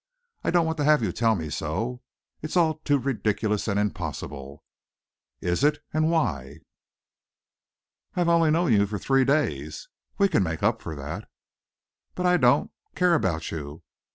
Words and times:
I 0.43 0.49
don't 0.49 0.65
want 0.65 0.79
to 0.79 0.83
have 0.83 1.03
you 1.03 1.11
tell 1.11 1.35
me 1.35 1.51
so. 1.51 2.01
It's 2.41 2.57
all 2.57 2.79
too 2.79 2.97
ridiculous 2.97 3.67
and 3.67 3.79
impossible." 3.79 4.63
"Is 5.41 5.63
it? 5.63 5.77
And 5.93 6.09
why?" 6.09 6.61
"I 8.15 8.21
have 8.21 8.27
only 8.29 8.49
known 8.49 8.73
you 8.73 8.87
for 8.87 8.97
three 8.97 9.25
days." 9.25 9.89
"We 10.17 10.27
can 10.27 10.41
make 10.41 10.63
up 10.63 10.81
for 10.81 10.95
that." 10.95 11.29
"But 12.15 12.25
I 12.25 12.37
don't 12.37 12.71
care 12.95 13.13
about 13.13 13.51
you. 13.51 13.83